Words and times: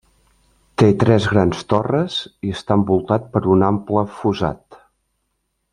Té 0.81 0.87
tres 1.03 1.27
grans 1.33 1.61
torres 1.73 2.15
i 2.49 2.55
està 2.57 2.79
envoltat 2.81 3.29
per 3.35 3.45
un 3.57 3.69
ample 3.71 4.05
fossat. 4.23 4.85